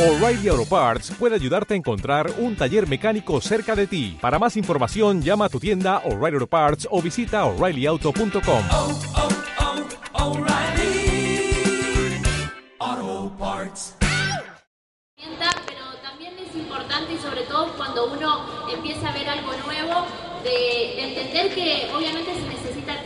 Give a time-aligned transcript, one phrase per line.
[0.00, 4.16] O'Reilly Auto Parts puede ayudarte a encontrar un taller mecánico cerca de ti.
[4.18, 8.62] Para más información, llama a tu tienda O'Reilly Auto Parts o visita oreillyauto.com.
[8.72, 8.98] oh,
[12.78, 13.94] oh, Parts.
[15.66, 20.06] pero también es importante y sobre todo cuando uno empieza a ver algo nuevo,
[20.42, 20.50] de,
[20.96, 22.59] de entender que obviamente se necesita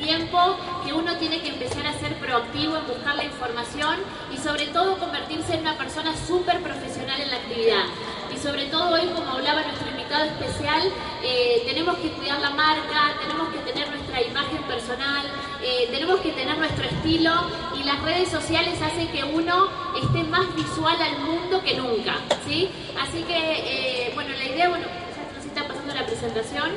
[0.05, 3.97] tiempo, que uno tiene que empezar a ser proactivo en buscar la información
[4.33, 7.85] y sobre todo convertirse en una persona súper profesional en la actividad.
[8.33, 10.83] Y sobre todo hoy, como hablaba nuestro invitado especial,
[11.23, 15.27] eh, tenemos que cuidar la marca, tenemos que tener nuestra imagen personal,
[15.63, 17.33] eh, tenemos que tener nuestro estilo
[17.75, 22.69] y las redes sociales hacen que uno esté más visual al mundo que nunca, ¿sí?
[23.01, 26.71] Así que, eh, bueno, la idea, bueno, ya nos está pasando la presentación.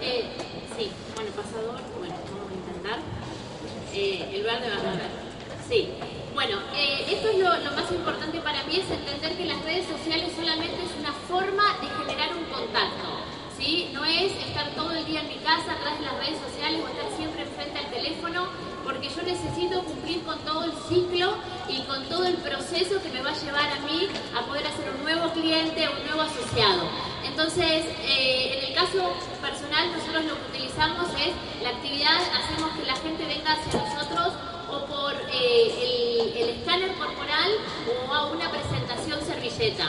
[0.00, 0.24] Eh,
[0.76, 2.98] sí, bueno, pasador, bueno, vamos a intentar.
[4.00, 5.12] Eh, el verde va a ver.
[5.68, 5.90] Sí.
[6.32, 10.32] Bueno, eh, esto es lo, más importante para mí, es entender que las redes sociales
[10.34, 13.08] solamente es una forma de generar un contacto.
[13.58, 13.90] ¿sí?
[13.92, 16.88] No es estar todo el día en mi casa atrás de las redes sociales o
[16.88, 18.48] estar siempre enfrente al teléfono,
[18.84, 21.36] porque yo necesito cumplir con todo el ciclo
[21.68, 24.88] y con todo el proceso que me va a llevar a mí a poder hacer
[24.96, 26.88] un nuevo cliente, un nuevo asociado.
[27.30, 32.84] Entonces, eh, en el caso personal, nosotros lo que utilizamos es la actividad, hacemos que
[32.84, 34.34] la gente venga hacia nosotros
[34.68, 37.50] o por eh, el, el escáner corporal
[37.88, 39.86] o a una presentación servilleta.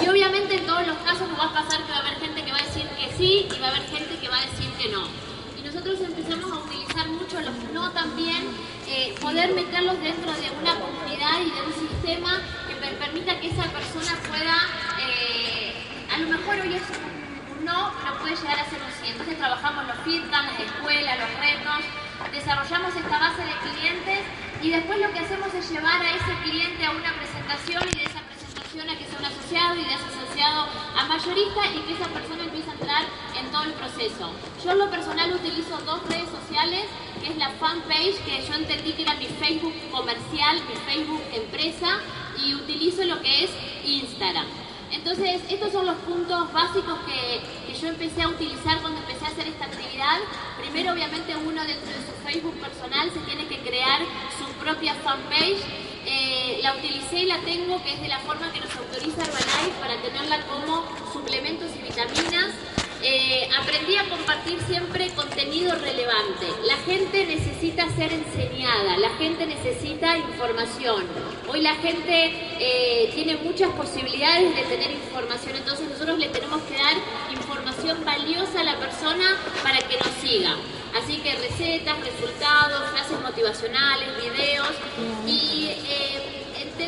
[0.00, 2.44] Y obviamente en todos los casos nos va a pasar que va a haber gente
[2.44, 4.70] que va a decir que sí y va a haber gente que va a decir
[4.78, 5.02] que no.
[5.58, 8.42] Y nosotros empezamos a utilizar mucho los no también,
[8.88, 13.48] eh, poder meterlos dentro de una comunidad y de un sistema que per- permita que
[13.48, 14.56] esa persona pueda,
[16.12, 19.10] a lo mejor hoy es un, no, pero puede llegar a ser un sí.
[19.10, 21.80] Entonces trabajamos los feedback, las escuelas, los retos,
[22.32, 24.20] desarrollamos esta base de clientes
[24.62, 28.04] y después lo que hacemos es llevar a ese cliente a una presentación y de
[28.04, 31.92] esa presentación a que sea un asociado y de ese asociado a mayorista y que
[31.94, 33.04] esa persona empiece a entrar
[33.38, 34.32] en todo el proceso.
[34.62, 36.84] Yo en lo personal utilizo dos redes sociales,
[37.20, 42.00] que es la fanpage, que yo entendí que era mi Facebook comercial, mi Facebook empresa,
[42.44, 43.50] y utilizo lo que es
[43.84, 44.61] Instagram.
[44.92, 47.40] Entonces, estos son los puntos básicos que,
[47.80, 50.18] yo empecé a utilizar cuando empecé a hacer esta actividad.
[50.60, 54.00] Primero, obviamente, uno dentro de su Facebook personal se tiene que crear
[54.38, 55.58] su propia fanpage.
[56.06, 59.80] Eh, la utilicé y la tengo, que es de la forma que nos autoriza Herbalife
[59.80, 62.54] para tenerla como suplementos y vitaminas.
[63.04, 66.46] Eh, aprendí a compartir siempre contenido relevante.
[66.64, 71.04] La gente necesita ser enseñada, la gente necesita información.
[71.48, 76.74] Hoy la gente eh, tiene muchas posibilidades de tener información, entonces nosotros le tenemos que
[76.74, 76.94] dar
[77.32, 80.56] información valiosa a la persona para que nos siga.
[80.94, 84.68] Así que recetas, resultados, frases motivacionales, videos
[85.26, 86.11] y eh,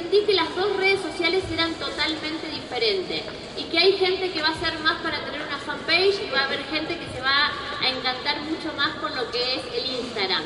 [0.04, 3.22] entendí que las dos redes sociales eran totalmente diferentes
[3.56, 6.40] y que hay gente que va a ser más para tener una fanpage y va
[6.40, 7.50] a haber gente que se va
[7.80, 10.42] a encantar mucho más con lo que es el Instagram.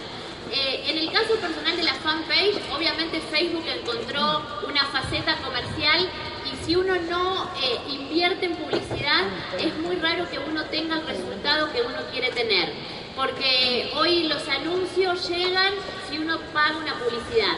[0.53, 6.09] Eh, en el caso personal de la fanpage, obviamente Facebook encontró una faceta comercial
[6.51, 9.25] y si uno no eh, invierte en publicidad,
[9.59, 12.73] es muy raro que uno tenga el resultado que uno quiere tener.
[13.17, 15.73] Porque hoy los anuncios llegan
[16.09, 17.57] si uno paga una publicidad.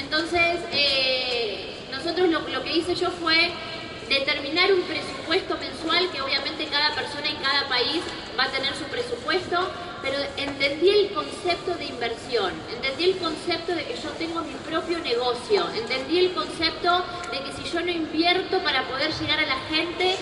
[0.00, 3.52] Entonces, eh, nosotros lo, que hice yo fue
[4.08, 8.02] determinar un presupuesto mensual que obviamente cada persona en cada país
[8.38, 9.70] va a tener su presupuesto,
[10.02, 14.98] pero entendí el concepto de inversión, entendí el concepto de que yo tengo mi propio
[15.00, 19.60] negocio, entendí el concepto de que si yo no invierto para poder llegar a la
[19.68, 20.16] gente,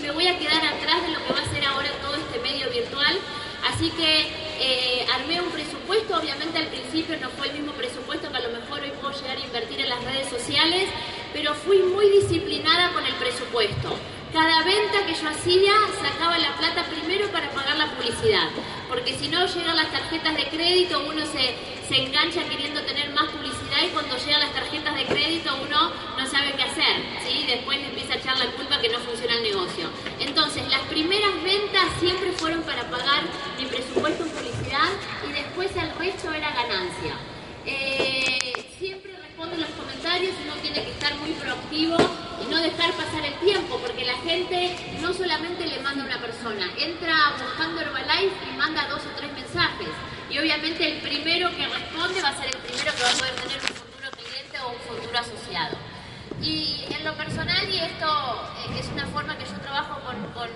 [0.00, 2.70] me voy a quedar atrás de lo que va a ser ahora todo este medio
[2.70, 3.18] virtual.
[3.66, 8.36] Así que eh, armé un presupuesto, obviamente al principio no fue el mismo presupuesto que
[8.36, 10.88] a lo mejor hoy puedo llegar a invertir en las redes sociales,
[11.32, 13.98] pero fui muy disciplinada con el presupuesto.
[14.32, 15.72] Cada venta que yo hacía
[16.02, 18.48] sacaba la plata primero para pagar la publicidad,
[18.88, 21.54] porque si no llegan las tarjetas de crédito, uno se,
[21.88, 26.26] se engancha queriendo tener más publicidad y cuando llegan las tarjetas de crédito uno no
[26.26, 27.44] sabe qué hacer, ¿sí?
[27.46, 29.88] después le empieza a echar la culpa que no funciona el negocio.
[30.18, 33.22] Entonces, las primeras ventas siempre fueron para pagar
[33.58, 34.88] mi presupuesto en publicidad
[35.28, 37.14] y después el resto era ganancia.
[37.66, 41.96] Eh, siempre respondo los comentarios, uno tiene que estar muy proactivo
[42.42, 46.20] y no dejar pasar el tiempo, porque la gente no solamente le manda a una
[46.20, 49.88] persona, entra buscando Herbalife y manda dos o tres mensajes.
[50.28, 53.34] Y obviamente el primero que responde va a ser el primero que va a poder
[53.36, 55.76] tener un futuro cliente o un futuro asociado.
[56.42, 60.50] Y en lo personal, y esto eh, es una forma que yo trabajo con, con,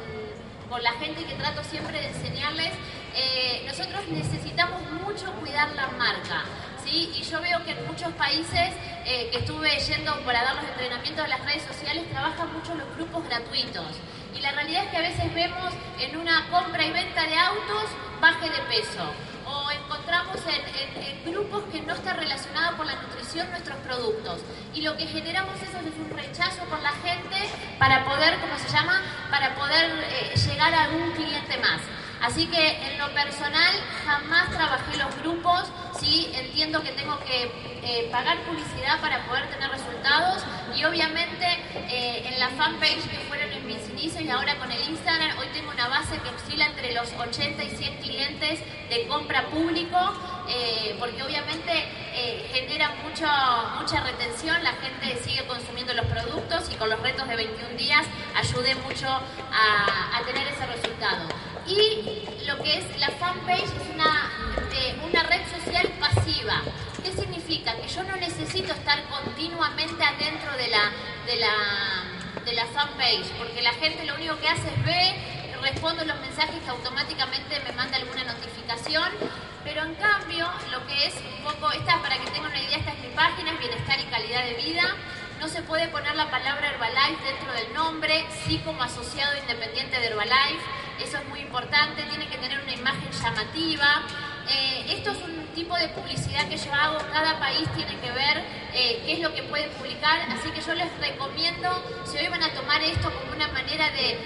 [0.83, 2.73] la gente que trato siempre de enseñarles,
[3.15, 6.45] eh, nosotros necesitamos mucho cuidar la marca.
[6.85, 7.13] ¿sí?
[7.15, 8.73] Y yo veo que en muchos países
[9.05, 12.87] eh, que estuve yendo para dar los entrenamientos de las redes sociales trabajan mucho los
[12.97, 13.99] grupos gratuitos.
[14.35, 17.85] Y la realidad es que a veces vemos en una compra y venta de autos
[18.21, 19.13] baje de peso
[20.11, 24.41] encontramos en, en, grupos que no están relacionados con la nutrición nuestros productos.
[24.75, 27.37] Y lo que generamos eso es un rechazo por la gente
[27.79, 29.01] para poder, ¿cómo se llama?
[29.31, 31.81] Para poder eh, llegar a algún cliente más.
[32.23, 33.75] Así que en lo personal
[34.05, 35.65] jamás trabajé los grupos,
[36.01, 37.51] sí, entiendo que tengo que
[37.83, 40.43] eh, pagar publicidad para poder tener resultados
[40.75, 44.81] y obviamente eh, en la fanpage que fueron en mis inicios y ahora con el
[44.89, 49.47] Instagram, hoy tengo una base que oscila entre los 80 y 100 clientes de compra
[49.47, 49.97] público,
[50.49, 51.71] eh, porque obviamente
[52.53, 53.27] genera mucho,
[53.81, 58.05] mucha retención, la gente sigue consumiendo los productos y con los retos de 21 días
[58.35, 61.29] ayude mucho a, a tener ese resultado.
[61.67, 64.50] Y lo que es la fanpage es una,
[65.09, 66.63] una red social pasiva.
[67.03, 67.75] ¿Qué significa?
[67.77, 70.93] Que yo no necesito estar continuamente adentro de la,
[71.27, 75.15] de la, de la fanpage, porque la gente lo único que hace es ver,
[75.63, 79.11] respondo los mensajes que automáticamente me manda alguna notificación,
[79.65, 82.93] pero en cambio, lo que es un poco, esta para que tengan una idea, esta
[82.93, 84.97] es mi página, es bienestar y calidad de vida.
[85.39, 90.07] No se puede poner la palabra Herbalife dentro del nombre, sí como asociado independiente de
[90.09, 90.61] Herbalife
[91.03, 94.03] eso es muy importante, tiene que tener una imagen llamativa.
[94.51, 98.43] Eh, esto es un tipo de publicidad que yo hago, cada país tiene que ver
[98.75, 101.71] eh, qué es lo que puede publicar, así que yo les recomiendo,
[102.05, 104.19] si hoy van a tomar esto como una manera de,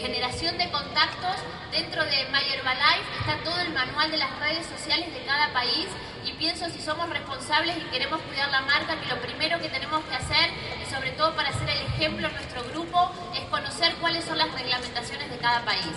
[0.00, 1.36] generación de contactos,
[1.70, 5.86] dentro de My Herbalife está todo el manual de las redes sociales de cada país
[6.24, 10.04] y pienso si somos responsables y queremos cuidar la marca, que lo primero que tenemos
[10.04, 10.50] que hacer,
[10.82, 14.52] y sobre todo para hacer el ejemplo en nuestro grupo, es conocer cuáles son las
[14.52, 15.94] reglamentaciones de cada país.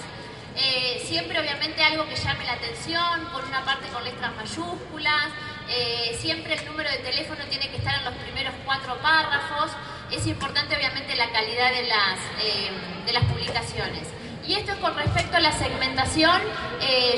[0.62, 5.30] Eh, siempre obviamente algo que llame la atención, por una parte con letras mayúsculas,
[5.70, 9.72] eh, siempre el número de teléfono tiene que estar en los primeros cuatro párrafos,
[10.12, 12.72] es importante obviamente la calidad de las, eh,
[13.06, 14.10] de las publicaciones.
[14.46, 16.42] Y esto es con respecto a la segmentación,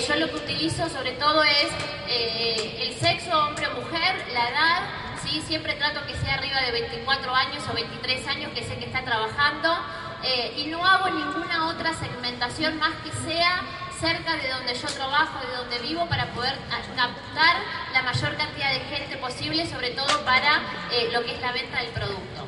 [0.08, 1.70] yo lo que utilizo sobre todo es
[2.10, 4.82] el sexo hombre o mujer, la edad,
[5.24, 5.42] ¿sí?
[5.48, 9.04] siempre trato que sea arriba de 24 años o 23 años que sé que está
[9.06, 9.70] trabajando.
[10.24, 13.64] Eh, y no hago ninguna otra segmentación más que sea
[14.00, 16.58] cerca de donde yo trabajo, de donde vivo, para poder
[16.96, 17.56] captar
[17.94, 21.80] la mayor cantidad de gente posible, sobre todo para eh, lo que es la venta
[21.80, 22.48] del producto.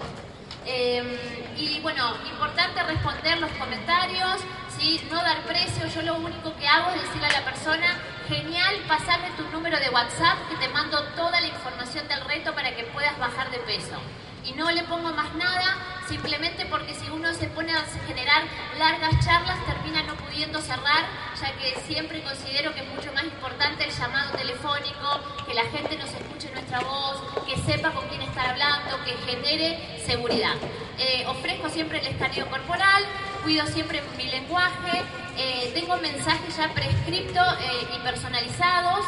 [0.66, 1.18] Em,
[1.58, 4.40] y bueno, importante responder los comentarios,
[4.78, 5.02] ¿sí?
[5.12, 9.30] no dar precio, yo lo único que hago es decirle a la persona, genial, pasarme
[9.38, 13.18] tu número de WhatsApp que te mando toda la información del reto para que puedas
[13.20, 14.00] bajar de peso
[14.45, 18.44] y no le pongo más nada, simplemente porque si uno se pone a generar
[18.78, 21.06] largas charlas termina no pudiendo cerrar,
[21.40, 25.98] ya que siempre considero que es mucho más importante el llamado telefónico, que la gente
[25.98, 30.56] nos escuche nuestra voz, que sepa con quién está hablando, que genere seguridad.
[30.98, 33.04] Eh, ofrezco siempre el escaneo corporal,
[33.44, 35.04] cuido siempre mi lenguaje,
[35.38, 39.06] eh, tengo mensajes ya prescriptos eh, y personalizados.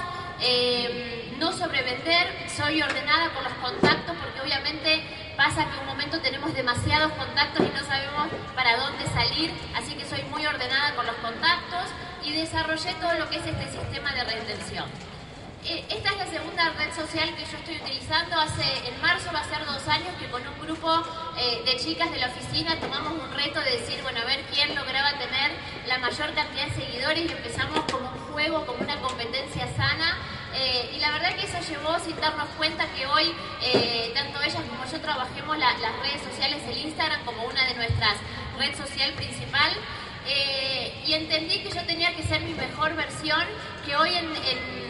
[1.39, 5.03] no sobrevender, soy ordenada por los contactos porque obviamente
[5.35, 10.05] Pasa que un momento tenemos demasiados contactos y no sabemos para dónde salir, así que
[10.05, 11.91] soy muy ordenada con los contactos
[12.23, 14.85] y desarrollé todo lo que es este sistema de retención.
[15.65, 18.39] Eh, esta es la segunda red social que yo estoy utilizando.
[18.39, 21.03] Hace, en marzo va a ser dos años que con un grupo
[21.37, 24.73] eh, de chicas de la oficina tomamos un reto de decir, bueno, a ver quién
[24.75, 25.51] lograba tener
[25.87, 30.17] la mayor cantidad de seguidores y empezamos como un juego, como una competencia sana
[30.55, 34.63] eh, y la verdad que eso llevó sin darnos cuenta que hoy, eh, tanto ellas
[34.69, 38.17] como yo trabajemos las redes sociales, el Instagram como una de nuestras
[38.57, 39.71] redes social principal.
[40.27, 43.45] Eh, y entendí que yo tenía que ser mi mejor versión,
[43.85, 44.85] que hoy en, en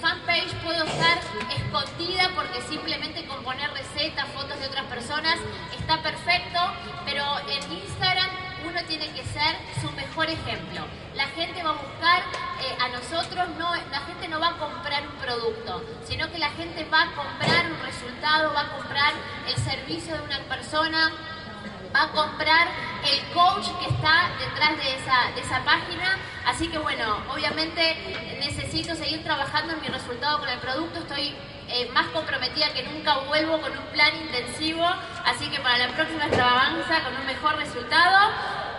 [0.00, 1.18] fanpage puedo estar
[1.54, 5.36] escondida porque simplemente con poner recetas, fotos de otras personas
[5.78, 6.58] está perfecto,
[7.04, 8.30] pero en Instagram
[8.66, 10.86] uno tiene que ser su mejor ejemplo.
[11.14, 12.22] La gente va a buscar
[12.60, 16.50] eh, a nosotros, no, la gente no va a comprar un producto, sino que la
[16.50, 19.12] gente va a comprar un resultado, va a comprar
[19.46, 21.12] el servicio de una persona,
[21.94, 22.68] va a comprar
[23.04, 26.18] el coach que está detrás de esa, de esa página.
[26.46, 31.00] Así que bueno, obviamente necesito seguir trabajando en mi resultado con el producto.
[31.00, 31.34] Estoy
[31.72, 34.84] eh, más comprometida que nunca, vuelvo con un plan intensivo,
[35.24, 38.30] así que para la próxima extravaganza con un mejor resultado.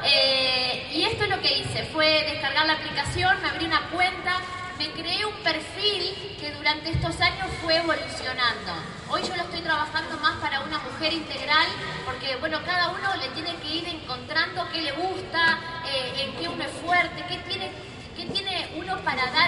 [0.04, 4.40] Eh, y esto es lo que hice, fue descargar la aplicación, me abrí una cuenta,
[4.78, 8.74] me creé un perfil que durante estos años fue evolucionando.
[9.10, 11.68] Hoy yo lo estoy trabajando más para una mujer integral,
[12.06, 16.50] porque bueno, cada uno le tiene que ir encontrando qué le gusta, eh, en qué
[16.50, 17.72] uno es fuerte, qué tiene
[18.16, 19.41] qué tiene uno para dar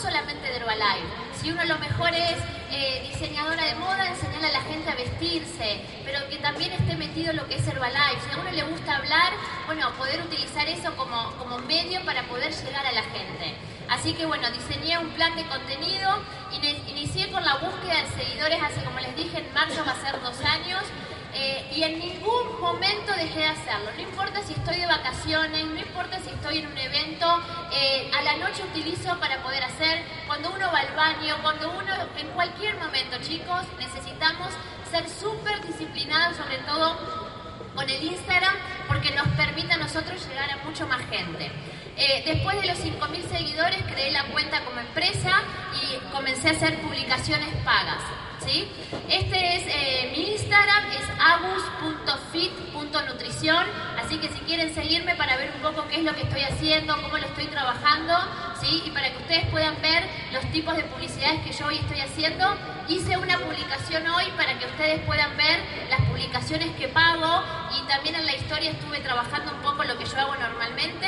[0.00, 1.06] solamente de Herbalife.
[1.40, 2.36] Si uno a lo mejor es
[2.70, 7.30] eh, diseñadora de moda, enseñarle a la gente a vestirse, pero que también esté metido
[7.30, 8.20] en lo que es Herbalife.
[8.26, 9.32] Si a uno le gusta hablar,
[9.66, 13.54] bueno, poder utilizar eso como, como medio para poder llegar a la gente.
[13.88, 16.22] Así que bueno, diseñé un plan de contenido,
[16.88, 20.20] inicié con la búsqueda de seguidores hace, como les dije, en marzo va a ser
[20.22, 20.82] dos años.
[21.32, 23.90] Eh, y en ningún momento dejé de hacerlo.
[23.94, 28.22] No importa si estoy de vacaciones, no importa si estoy en un evento, eh, a
[28.22, 32.76] la noche utilizo para poder hacer, cuando uno va al baño, cuando uno, en cualquier
[32.76, 34.48] momento, chicos, necesitamos
[34.90, 36.98] ser súper disciplinados, sobre todo
[37.74, 38.54] con el Instagram,
[38.88, 41.50] porque nos permite a nosotros llegar a mucho más gente.
[41.96, 45.42] Eh, después de los 5.000 seguidores creé la cuenta como empresa
[45.80, 48.02] y comencé a hacer publicaciones pagas.
[48.44, 48.68] ¿Sí?
[49.08, 53.66] Este es eh, mi Instagram, es abus.fit.nutrición,
[54.02, 56.94] así que si quieren seguirme para ver un poco qué es lo que estoy haciendo,
[57.02, 58.14] cómo lo estoy trabajando,
[58.60, 58.82] ¿sí?
[58.86, 62.56] y para que ustedes puedan ver los tipos de publicidades que yo hoy estoy haciendo,
[62.88, 67.42] hice una publicación hoy para que ustedes puedan ver las publicaciones que pago
[67.78, 71.06] y también en la historia estuve trabajando un poco lo que yo hago normalmente.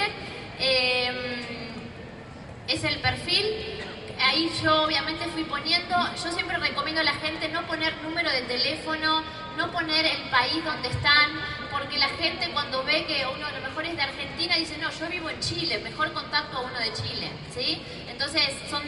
[0.58, 1.42] Em,
[2.68, 3.81] es el perfil.
[4.23, 8.43] Ahí yo obviamente fui poniendo, yo siempre recomiendo a la gente no poner número de
[8.43, 9.23] teléfono,
[9.57, 11.33] no poner el país donde están,
[11.71, 14.91] porque la gente cuando ve que uno a lo mejor es de Argentina dice, no,
[14.91, 17.83] yo vivo en Chile, mejor contacto a uno de Chile, ¿sí?
[18.09, 18.83] Entonces son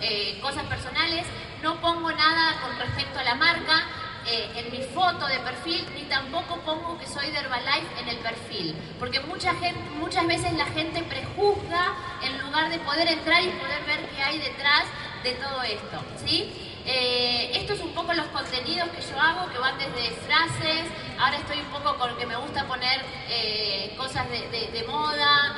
[0.00, 1.24] eh, cosas personales,
[1.62, 3.86] no pongo nada con respecto a la marca,
[4.26, 8.18] eh, en mi foto de perfil, ni tampoco pongo que soy de Herbalife en el
[8.18, 8.76] perfil.
[8.98, 9.54] Porque mucha
[9.98, 14.38] muchas veces la gente prejuzga en lugar de poder entrar y poder ver qué hay
[14.38, 14.84] detrás
[15.22, 16.02] de todo esto.
[16.26, 16.52] ¿sí?
[16.84, 21.36] Eh, esto es un poco los contenidos que yo hago, que van desde frases, ahora
[21.36, 25.54] estoy un poco con que me gusta poner eh, cosas de, moda,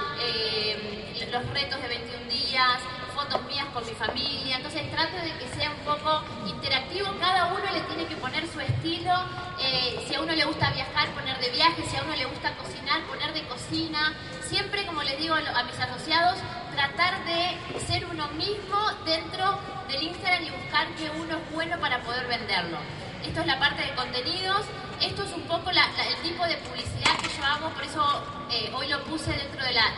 [1.30, 2.76] los retos de 21 días,
[3.22, 7.64] fotos mías con mi familia, entonces trato de que sea un poco interactivo, cada uno
[7.72, 9.12] le tiene que poner su estilo,
[9.60, 12.52] eh, si a uno le gusta viajar, poner de viaje, si a uno le gusta
[12.56, 14.14] cocinar, poner de cocina,
[14.48, 16.38] siempre como les digo a mis asociados,
[16.74, 22.00] tratar de ser uno mismo dentro del Instagram y buscar que uno es bueno para
[22.02, 22.78] poder venderlo.
[23.24, 24.66] Esto es la parte de contenidos,
[25.00, 28.02] esto es un poco el tipo de publicidad que yo hago, por eso
[28.50, 29.96] eh, hoy lo puse dentro de, las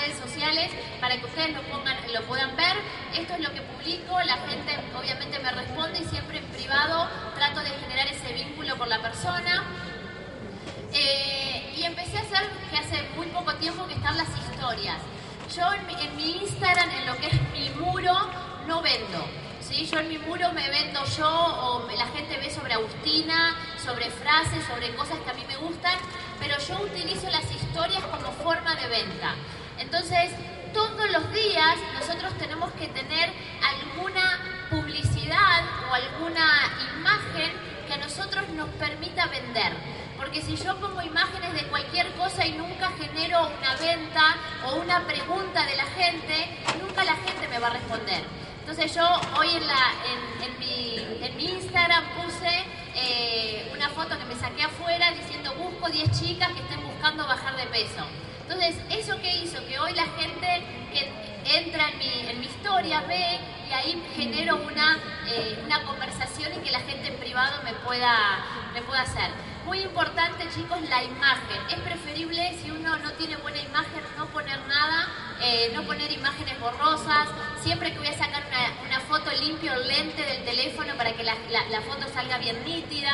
[0.00, 2.76] redes sociales para que ustedes lo, pongan, lo puedan ver.
[3.14, 7.60] Esto es lo que publico, la gente obviamente me responde y siempre en privado trato
[7.60, 9.64] de generar ese vínculo con la persona.
[10.92, 14.98] Eh, y empecé a hacer, que hace muy poco tiempo, que están las historias.
[15.54, 18.14] Yo en en mi Instagram, en lo que es mi muro,
[18.66, 19.26] no vendo.
[19.70, 24.64] Yo en mi muro me vendo yo o la gente ve sobre Agustina, sobre frases,
[24.66, 25.94] sobre cosas que a mí me gustan,
[26.38, 29.34] pero yo utilizo las historias como forma de venta.
[29.92, 30.30] Entonces,
[30.72, 33.28] todos los días nosotros tenemos que tener
[33.60, 34.38] alguna
[34.70, 37.50] publicidad o alguna imagen
[37.88, 39.72] que a nosotros nos permita vender.
[40.16, 45.04] Porque si yo pongo imágenes de cualquier cosa y nunca genero una venta o una
[45.08, 48.22] pregunta de la gente, nunca la gente me va a responder.
[48.60, 49.04] Entonces yo
[49.40, 56.10] hoy en, mi, Instagram puse eh, una foto que me saqué afuera diciendo busco 10
[56.12, 58.06] chicas que estén buscando bajar de peso.
[58.50, 59.64] Entonces, ¿eso qué hizo?
[59.68, 63.38] Que hoy la gente que entra en mi, en mi historia ve
[63.68, 68.44] y ahí genero una, eh, una conversación y que la gente en privado me pueda,
[68.74, 69.30] me pueda hacer.
[69.66, 71.60] Muy importante, chicos, la imagen.
[71.70, 75.06] Es preferible, si uno no tiene buena imagen, no poner nada,
[75.40, 77.28] eh, no poner imágenes borrosas.
[77.62, 78.42] Siempre que voy a sacar
[78.84, 81.36] una, foto, limpio el lente del teléfono para que la,
[81.82, 83.12] foto salga bien nítida.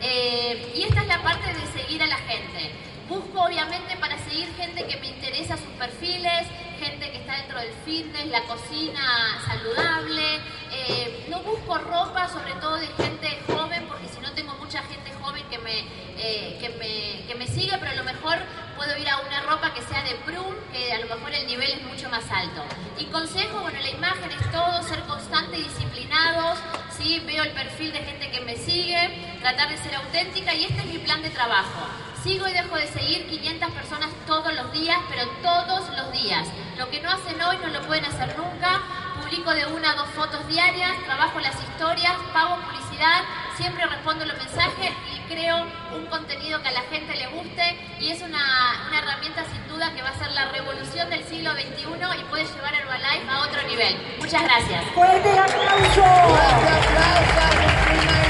[0.00, 2.93] Eh, y esta es la parte de seguir a la gente.
[3.08, 6.46] Busco obviamente para seguir gente que me interesa sus perfiles,
[6.78, 10.40] gente que está dentro del fitness, la cocina saludable.
[10.72, 15.12] Eh, no busco ropa, sobre todo de gente joven, porque si no tengo mucha gente
[15.20, 15.80] joven que me,
[16.16, 18.38] eh, que me, que me sigue, pero a lo mejor
[18.74, 21.70] puedo ir a una ropa que sea de Prun, que a lo mejor el nivel
[21.72, 22.64] es mucho más alto.
[22.98, 26.58] Y consejo, bueno, la imagen es todo, ser constante y disciplinados,
[26.96, 27.20] ¿sí?
[27.26, 30.86] veo el perfil de gente que me sigue, tratar de ser auténtica y este es
[30.86, 31.86] mi plan de trabajo.
[32.24, 36.48] Sigo y dejo de seguir 500 personas todos los días, pero todos los días.
[36.78, 38.80] Lo que no hacen hoy no lo pueden hacer nunca.
[39.20, 43.24] Publico de una a dos fotos diarias, trabajo las historias, pago publicidad,
[43.58, 48.08] siempre respondo los mensajes y creo un contenido que a la gente le guste y
[48.08, 52.20] es una, una herramienta sin duda que va a ser la revolución del siglo XXI
[52.20, 53.98] y puede llevar Herbalife a otro nivel.
[54.18, 54.82] Muchas gracias.
[54.94, 56.02] ¡Fuerte aplauso!
[56.02, 58.23] ¡Fuerte aplauso!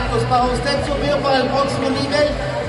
[0.00, 2.28] para usted subir para el próximo nivel,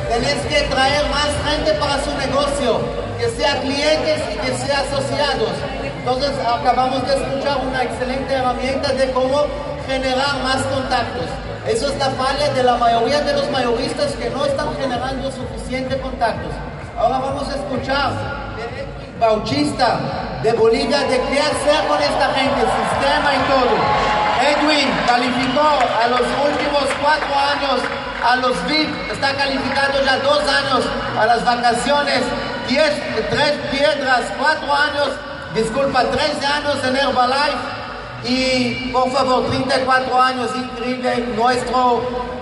[0.09, 2.81] tenés que traer más gente para su negocio,
[3.17, 5.55] que sea clientes y que sea asociados.
[5.99, 9.45] Entonces acabamos de escuchar una excelente herramienta de cómo
[9.87, 11.27] generar más contactos.
[11.65, 15.97] Eso es la falla de la mayoría de los mayoristas que no están generando suficientes
[16.01, 16.51] contactos.
[16.97, 18.11] Ahora vamos a escuchar
[18.57, 19.99] de Bautista
[20.43, 24.22] de Bolivia de qué hacer con esta gente, sistema y todo.
[24.43, 27.79] Edwin calificó a los últimos cuatro años
[28.23, 30.85] a los VIP, está calificando ya dos años
[31.17, 32.21] a las vacaciones,
[32.67, 32.91] diez,
[33.29, 35.09] tres piedras, cuatro años,
[35.53, 37.83] disculpa, 13 años en Herbalife
[38.25, 42.01] y por favor, 34 años, increíble, nuestro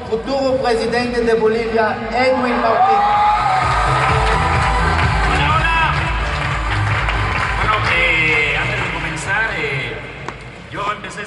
[0.10, 3.51] futuro presidente de Bolivia, Edwin Bautista.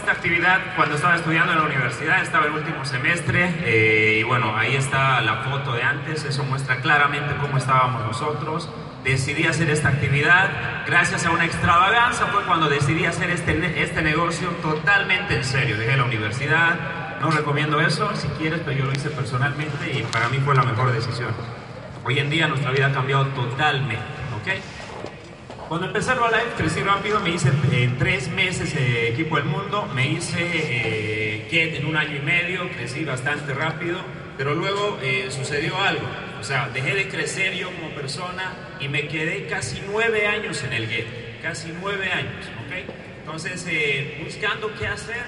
[0.04, 4.54] Esta actividad cuando estaba estudiando en la universidad, estaba el último semestre eh, y bueno,
[4.54, 8.68] ahí está la foto de antes, eso muestra claramente cómo estábamos nosotros.
[9.02, 14.50] Decidí hacer esta actividad gracias a una extravaganza, fue cuando decidí hacer este, este negocio
[14.60, 15.78] totalmente en serio.
[15.78, 20.28] Dejé la universidad, no recomiendo eso si quieres, pero yo lo hice personalmente y para
[20.28, 21.30] mí fue la mejor decisión.
[22.04, 24.04] Hoy en día nuestra vida ha cambiado totalmente,
[24.36, 24.60] ¿ok?
[25.68, 30.06] Cuando empecé Herbalife crecí rápido, me hice en tres meses eh, equipo del mundo, me
[30.06, 34.00] hice eh, en un año y medio, crecí bastante rápido,
[34.36, 36.06] pero luego eh, sucedió algo,
[36.40, 40.72] o sea, dejé de crecer yo como persona y me quedé casi nueve años en
[40.72, 41.06] el Get,
[41.42, 42.90] casi nueve años, ¿ok?
[43.20, 45.22] Entonces, eh, buscando qué hacer,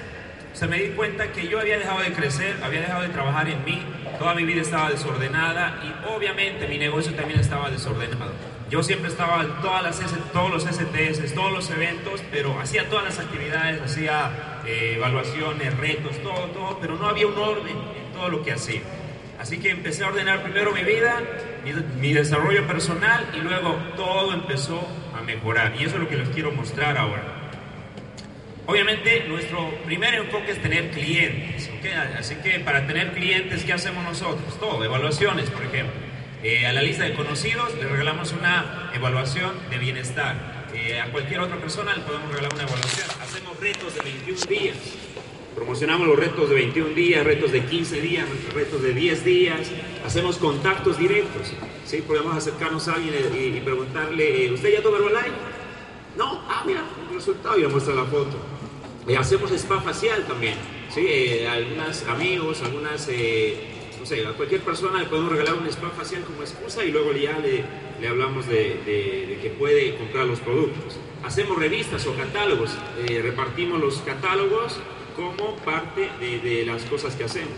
[0.53, 3.63] se me di cuenta que yo había dejado de crecer, había dejado de trabajar en
[3.63, 3.81] mí,
[4.19, 8.46] toda mi vida estaba desordenada y obviamente mi negocio también estaba desordenado.
[8.69, 10.01] Yo siempre estaba en todas las
[10.33, 16.21] todos los STS, todos los eventos, pero hacía todas las actividades, hacía eh, evaluaciones, retos,
[16.21, 18.81] todo, todo, pero no había un orden en todo lo que hacía.
[19.39, 21.21] Así que empecé a ordenar primero mi vida,
[21.99, 24.85] mi, desarrollo personal y luego todo empezó
[25.17, 25.73] a mejorar.
[25.79, 27.23] Y eso es lo que les quiero mostrar ahora.
[28.65, 31.85] Obviamente nuestro primer enfoque es tener clientes, ¿ok?
[32.19, 34.59] Así que para tener clientes, ¿qué hacemos nosotros?
[34.59, 36.06] Todo, evaluaciones, por ejemplo.
[36.43, 40.67] Eh, a la lista de conocidos le regalamos una evaluación de bienestar.
[40.71, 43.09] Eh, a cualquier otra persona le podemos regalar una evaluación.
[43.19, 44.77] Hacemos retos de 21 días.
[45.55, 49.71] Promocionamos los retos de 21 días, retos de 15 días, retos de 10 días.
[50.05, 51.53] Hacemos contactos directos.
[51.85, 52.03] ¿sí?
[52.03, 55.31] Podemos acercarnos a alguien y, preguntarle, eh, ¿usted ya tomó Herbalife?
[56.15, 58.37] No, ah, mira, el resultado y le muestra la foto.
[59.17, 60.55] Hacemos spa facial también,
[60.93, 61.45] ¿sí?
[61.45, 63.07] Algunos amigos, algunas,
[64.11, 67.63] a cualquier persona le podemos regalar un spa facial como excusa y luego ya le,
[67.99, 70.97] le hablamos de, de- de que puede comprar los productos.
[71.23, 72.71] Hacemos revistas o catálogos,
[73.07, 74.77] eh, repartimos los catálogos
[75.15, 77.51] como parte de, de las cosas que hacemos.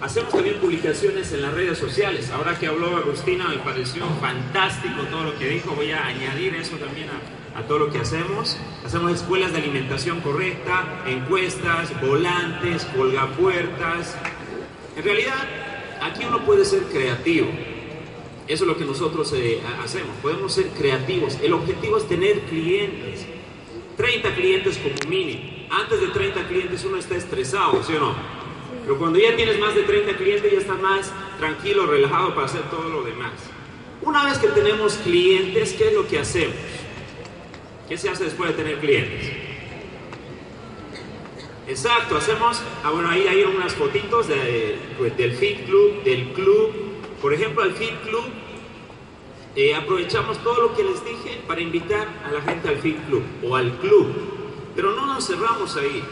[0.00, 2.30] Hacemos también publicaciones en las redes sociales.
[2.30, 5.72] Ahora que habló Agustina, me pareció fantástico todo lo que dijo.
[5.74, 8.58] Voy a añadir eso también a, a todo lo que hacemos.
[8.84, 14.14] Hacemos escuelas de alimentación correcta, encuestas, volantes, colgapuertas.
[14.96, 15.46] En realidad,
[16.06, 17.48] aquí uno puede ser creativo.
[18.48, 20.10] Eso es lo que nosotros eh, ha- hacemos.
[20.22, 21.36] Podemos ser creativos.
[21.42, 23.26] El objetivo es tener clientes.
[23.96, 25.40] 30 clientes como mínimo.
[25.70, 28.14] Antes de 30 clientes uno está estresado, ¿sí o no?
[28.84, 32.62] Pero cuando ya tienes más de 30 clientes ya estás más tranquilo, relajado para hacer
[32.70, 33.32] todo lo demás.
[34.02, 36.54] Una vez que tenemos clientes, ¿qué es lo que hacemos?
[37.88, 39.32] ¿Qué se hace después de tener clientes?
[41.68, 44.26] Exacto, hacemos, ah bueno, ahí hay unas fotitos
[44.96, 46.72] pues, del Fit Club, del club.
[47.20, 48.24] Por ejemplo, al Fit Club
[49.56, 53.22] eh, aprovechamos todo lo que les dije para invitar a la gente al Fit Club
[53.42, 54.06] o al club.
[54.76, 56.04] Pero no nos cerramos ahí.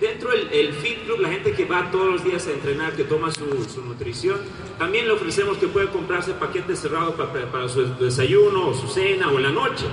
[0.00, 3.04] Dentro del el Fit Club, la gente que va todos los días a entrenar, que
[3.04, 4.38] toma su, su nutrición,
[4.78, 9.30] también le ofrecemos que puede comprarse paquetes cerrados para, para su desayuno o su cena
[9.30, 9.84] o en la noche.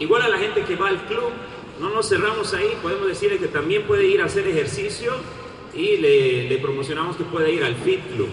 [0.00, 1.30] Igual a la gente que va al club,
[1.82, 5.12] no nos cerramos ahí, podemos decirle que también puede ir a hacer ejercicio
[5.74, 8.28] y le, promocionamos que puede ir al Fit Club.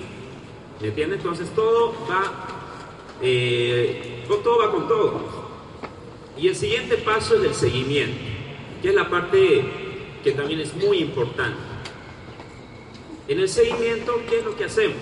[0.81, 1.15] ¿Me entiende?
[1.17, 2.23] Entonces todo va,
[3.21, 5.49] eh, con- todo va con todo.
[6.37, 8.17] Y el siguiente paso es el seguimiento,
[8.81, 9.63] que es la parte
[10.23, 11.57] que también es muy importante.
[13.27, 14.97] En el seguimiento, ¿qué es lo que hacemos?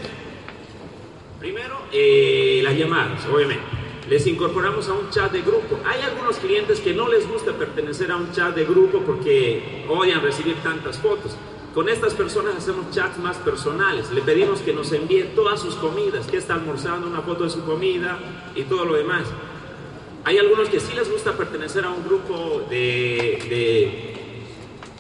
[1.40, 3.64] Primero, eh, las llamadas, obviamente.
[4.10, 5.78] Les incorporamos a un chat de grupo.
[5.86, 10.22] Hay algunos clientes que no les gusta pertenecer a un chat de grupo porque odian
[10.22, 11.36] recibir tantas fotos.
[11.74, 14.10] Con estas personas hacemos chats más personales.
[14.12, 17.64] Le pedimos que nos envíe todas sus comidas, que está almorzando, una foto de su
[17.66, 18.18] comida
[18.56, 19.24] y todo lo demás.
[20.24, 24.14] Hay algunos que sí les gusta pertenecer a un grupo de, de-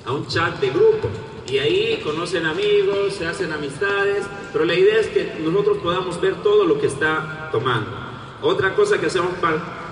[0.05, 1.09] a un chat de grupo.
[1.49, 6.35] Y ahí conocen amigos, se hacen amistades, pero la idea es que nosotros podamos ver
[6.43, 8.06] todo lo que está tomando.
[8.41, 9.31] Otra cosa que hacemos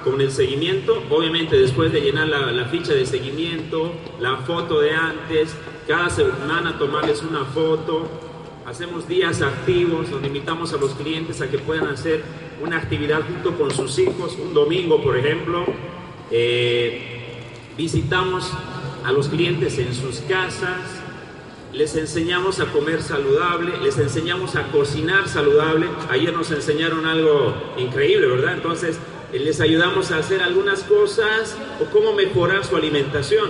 [0.03, 4.91] con el seguimiento, obviamente después de llenar la, la ficha de seguimiento, la foto de
[4.91, 5.55] antes,
[5.88, 8.08] cada semana tomarles una foto,
[8.65, 12.23] hacemos días activos donde invitamos a los clientes a que puedan hacer
[12.62, 15.65] una actividad junto con sus hijos, un domingo por ejemplo.
[16.31, 17.15] Eh,
[17.77, 18.51] visitamos
[19.03, 20.81] a los clientes en sus casas,
[21.75, 25.88] les enseñamos a comer saludable, les enseñamos a cocinar saludable.
[26.09, 28.53] Ayer nos enseñaron algo increíble, ¿verdad?
[28.53, 28.97] Entonces,
[29.33, 33.49] eh, les ayudamos a hacer algunas cosas o cómo mejorar su alimentación.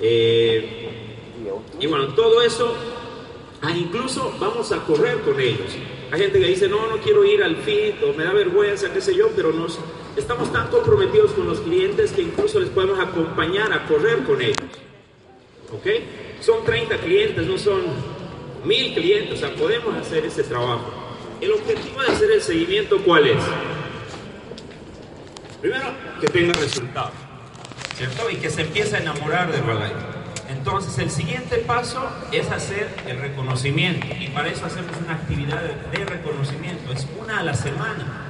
[0.00, 0.88] Eh,
[1.78, 2.74] y bueno, todo eso,
[3.62, 5.76] ah, incluso vamos a correr con ellos.
[6.10, 9.00] Hay gente que dice, no, no quiero ir al fit o me da vergüenza, qué
[9.00, 9.78] sé yo, pero nos,
[10.16, 14.56] estamos tan comprometidos con los clientes que incluso les podemos acompañar a correr con ellos.
[15.72, 15.86] ¿Ok?
[16.40, 17.82] Son 30 clientes, no son
[18.64, 20.92] mil clientes, o sea, podemos hacer ese trabajo.
[21.40, 23.42] El objetivo de hacer el seguimiento, ¿cuál es?
[25.60, 25.86] Primero,
[26.20, 27.12] que tenga resultados,
[27.94, 28.30] ¿cierto?
[28.30, 30.16] Y que se empiece a enamorar del Herbalife.
[30.48, 34.06] Entonces, el siguiente paso es hacer el reconocimiento.
[34.20, 36.92] Y para eso hacemos una actividad de, reconocimiento.
[36.92, 38.22] Es una a la semana.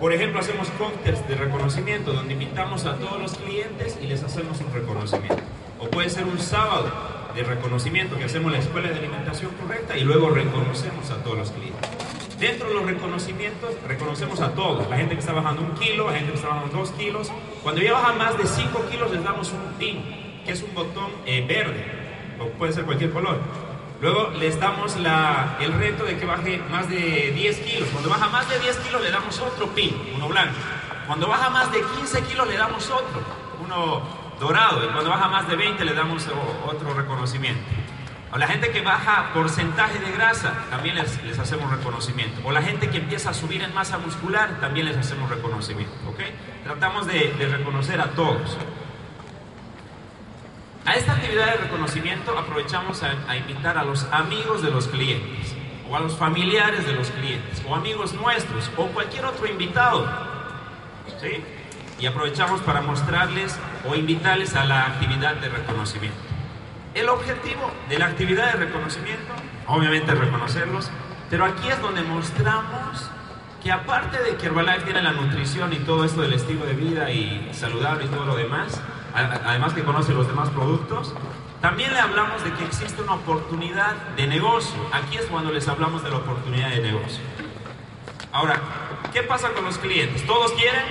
[0.00, 4.60] Por ejemplo, hacemos cócteles de reconocimiento donde invitamos a todos los clientes y les hacemos
[4.60, 5.42] un reconocimiento.
[5.78, 10.02] O puede ser un sábado de reconocimiento que hacemos la escuela de alimentación correcta y
[10.02, 11.88] luego reconocemos a todos los clientes.
[12.40, 14.88] Dentro de los reconocimientos, reconocemos a todos.
[14.90, 17.30] La gente que está bajando un kilo, la gente que está bajando dos kilos.
[17.62, 21.12] Cuando ya bajan más de cinco kilos, les damos un pin, que es un botón
[21.26, 21.84] eh, verde,
[22.40, 23.38] o puede ser cualquier color.
[24.00, 27.88] Luego les damos la, el reto de que baje más de 10 kilos.
[27.92, 30.56] Cuando baja más de 10 kilos, le damos otro pin, uno blanco.
[31.06, 33.20] Cuando baja más de 15 kilos, le damos otro,
[33.64, 34.02] uno
[34.38, 34.84] dorado.
[34.84, 36.26] Y cuando baja más de 20, le damos
[36.66, 37.62] otro reconocimiento.
[38.30, 42.40] O la gente que baja porcentaje de grasa, también les, hacemos reconocimiento.
[42.44, 45.94] O la gente que empieza a subir en masa muscular, también les hacemos reconocimiento.
[46.08, 46.20] ¿ok?
[46.64, 48.58] Tratamos de, de reconocer a todos.
[50.84, 55.54] A esta actividad de reconocimiento aprovechamos a, a invitar a los amigos de los clientes,
[55.90, 60.06] o a los familiares de los clientes, o amigos nuestros, o cualquier otro invitado.
[61.20, 61.42] ¿sí?
[61.98, 63.58] Y aprovechamos para mostrarles
[63.88, 66.18] o invitarles a la actividad de reconocimiento.
[66.94, 69.32] El objetivo de la actividad de reconocimiento,
[69.66, 70.90] obviamente es reconocerlos,
[71.30, 73.10] pero aquí es donde mostramos
[73.62, 77.10] que aparte de que Herbalife tiene la nutrición y todo esto del estilo de vida
[77.10, 78.80] y saludable y todo lo demás,
[79.14, 81.14] además que conoce los demás productos,
[81.60, 84.78] también le hablamos de que existe una oportunidad de negocio.
[84.92, 87.22] Aquí es cuando les hablamos de la oportunidad de negocio.
[88.30, 88.60] Ahora,
[89.12, 90.24] ¿qué pasa con los clientes?
[90.24, 90.84] ¿Todos quieren?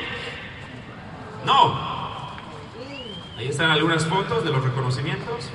[1.47, 1.73] No.
[3.37, 5.49] Ahí están algunas fotos de los reconocimientos.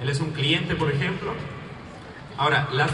[0.00, 1.32] Él es un cliente, por ejemplo.
[2.38, 2.92] Ahora, las,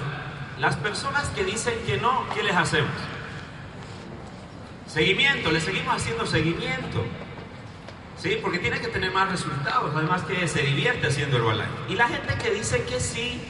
[0.59, 2.91] las personas que dicen que no, ¿qué les hacemos?
[4.87, 7.05] Seguimiento, le seguimos haciendo seguimiento.
[8.17, 8.39] ¿Sí?
[8.41, 11.75] Porque tiene que tener más resultados, además que se divierte haciendo el balance.
[11.91, 13.43] Y la gente que dice que sí,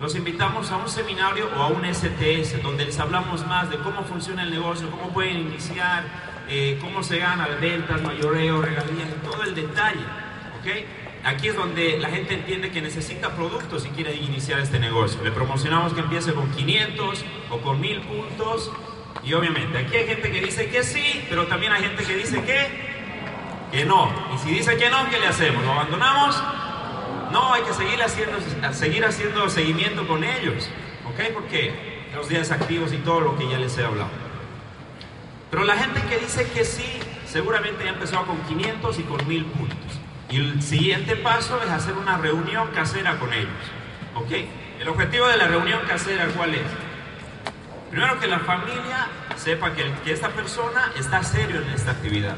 [0.00, 4.02] los invitamos a un seminario o a un STS, donde les hablamos más de cómo
[4.02, 9.54] funciona el negocio, cómo pueden iniciar, eh, cómo se gana ventas, mayoreo, regalías, todo el
[9.54, 10.04] detalle.
[10.60, 11.24] ¿ok?
[11.24, 15.22] Aquí es donde la gente entiende que necesita productos si quiere iniciar este negocio.
[15.24, 18.70] Le promocionamos que empiece con 500 o con 1000 puntos.
[19.22, 22.42] Y obviamente, aquí hay gente que dice que sí, pero también hay gente que dice
[22.42, 22.66] que,
[23.72, 24.12] que no.
[24.34, 25.64] Y si dice que no, ¿qué le hacemos?
[25.64, 26.42] ¿Lo abandonamos?
[27.32, 28.36] No, hay que seguir haciendo,
[28.72, 30.68] seguir haciendo seguimiento con ellos.
[31.06, 31.32] ¿Ok?
[31.32, 31.72] Porque
[32.14, 34.23] los días activos y todo lo que ya les he hablado.
[35.54, 39.44] Pero la gente que dice que sí, seguramente ya empezó con 500 y con 1000
[39.44, 40.00] puntos.
[40.28, 43.52] Y el siguiente paso es hacer una reunión casera con ellos.
[44.16, 44.32] ¿Ok?
[44.80, 46.66] El objetivo de la reunión casera, ¿cuál es?
[47.88, 52.34] Primero que la familia sepa que, que esta persona está serio en esta actividad.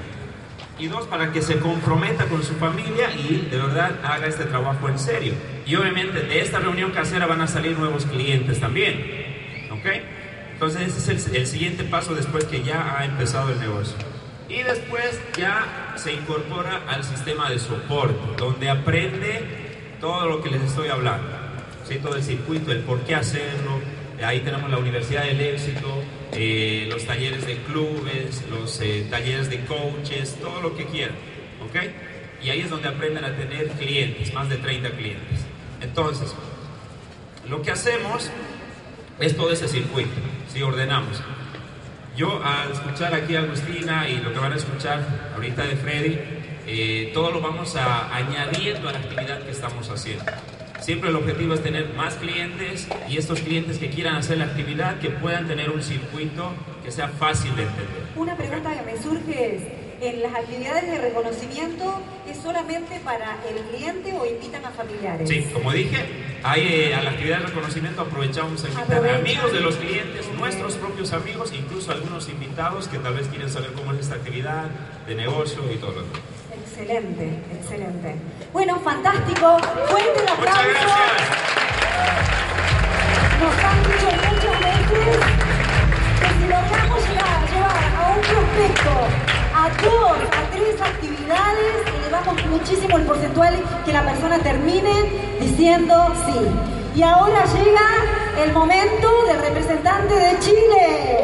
[0.79, 4.90] Y dos, para que se comprometa con su familia y de verdad haga este trabajo
[4.90, 5.33] en serio.
[5.64, 9.70] Y obviamente de esta reunión casera van a salir nuevos clientes también.
[9.70, 9.87] ¿Ok?
[10.57, 13.95] Entonces ese es el, el siguiente paso después que ya ha empezado el negocio.
[14.49, 19.66] Y después ya se incorpora al sistema de soporte, donde aprende
[20.01, 21.29] todo lo que les estoy hablando.
[21.87, 21.97] ¿sí?
[21.97, 23.81] Todo el circuito, el por qué hacerlo.
[24.25, 29.62] Ahí tenemos la Universidad del Éxito, eh, los talleres de clubes, los eh, talleres de
[29.66, 31.16] coaches, todo lo que quieran.
[31.69, 31.77] ¿ok?
[32.42, 35.40] Y ahí es donde aprenden a tener clientes, más de 30 clientes.
[35.83, 36.35] Entonces,
[37.47, 38.31] lo que hacemos
[39.21, 40.11] es todo ese circuito,
[40.57, 41.23] si ordenamos.
[42.16, 45.01] Yo al escuchar aquí a Agustina y lo que van a escuchar
[45.35, 46.19] ahorita de Freddy,
[46.66, 50.25] eh, todo lo vamos a añadiendo a la actividad que estamos haciendo.
[50.81, 54.99] Siempre el objetivo es tener más clientes y estos clientes que quieran hacer la actividad
[54.99, 58.03] que puedan tener un circuito que sea fácil de entender.
[58.16, 59.62] Una pregunta que me surge es,
[60.00, 65.28] ¿en las actividades de reconocimiento es solamente para el cliente o invitan a familiares?
[65.28, 66.04] Sí, como dije,
[66.42, 69.20] ahí eh, a la actividad de reconocimiento aprovechamos a invitar Aprovechan.
[69.20, 73.72] amigos de los clientes, nuestros propios amigos, incluso algunos invitados que tal vez quieren saber
[73.72, 74.64] cómo es esta actividad
[75.06, 76.20] de negocio y todo lo demás.
[76.62, 78.16] Excelente, excelente.
[78.52, 79.59] Bueno, fantástico.
[79.88, 80.68] Fuerte el Muchas aplauso.
[80.70, 81.28] gracias.
[83.40, 85.18] Nos han dicho muchas veces
[86.20, 89.36] que si logramos llegar, llevar a un prospecto
[89.66, 94.92] a dos, a tres actividades, elevamos muchísimo el porcentual que la persona termine
[95.40, 96.38] diciendo sí.
[96.94, 101.18] Y ahora llega el momento del representante de Chile.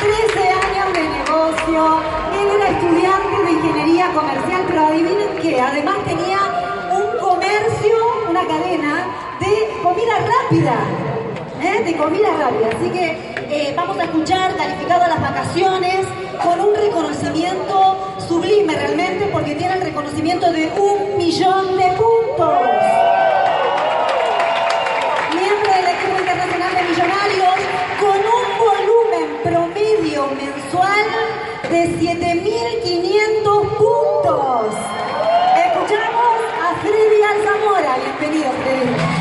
[0.00, 2.00] 13 años de negocio,
[2.34, 6.38] él era estudiante de ingeniería comercial, pero adivinen que además tenía
[6.90, 7.96] un comercio,
[8.28, 9.06] una cadena
[9.38, 10.74] de comida rápida,
[11.62, 11.84] ¿eh?
[11.84, 12.68] de comida rápida.
[12.76, 16.06] Así que eh, vamos a escuchar calificado a las vacaciones
[16.42, 22.60] con un reconocimiento sublime realmente, porque tiene el reconocimiento de un millón de puntos
[25.34, 27.54] miembro del equipo internacional de millonarios,
[27.98, 31.06] con un volumen promedio mensual
[31.70, 34.74] de 7.500 puntos.
[35.56, 37.96] Escuchamos a Freddy Alzamora.
[38.04, 39.19] Bienvenido, Freddy.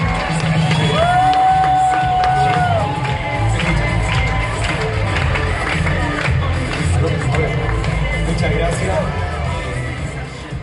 [8.39, 8.99] Muchas gracias.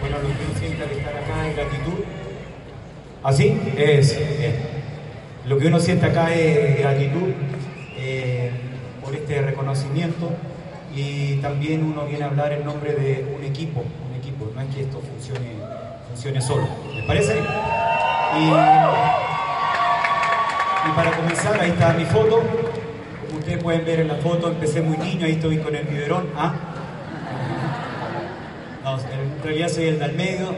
[0.00, 2.04] Bueno, lo que siente al estar acá es gratitud.
[3.22, 3.60] ¿Así?
[3.76, 4.18] Es.
[4.38, 4.54] bien.
[5.44, 7.34] Lo que uno siente acá es gratitud
[7.98, 8.50] eh,
[9.04, 10.30] por este reconocimiento
[10.94, 14.74] y también uno viene a hablar en nombre de un equipo, un equipo, no es
[14.74, 15.50] que esto funcione,
[16.08, 16.66] funcione solo.
[16.94, 17.34] ¿Les parece?
[17.34, 18.44] Y,
[20.88, 22.42] y para comenzar, ahí está mi foto.
[23.26, 26.30] Como ustedes pueden ver en la foto, empecé muy niño, ahí estoy con el biberón.
[26.38, 26.54] ¿ah?
[29.04, 30.54] No, en realidad soy el medio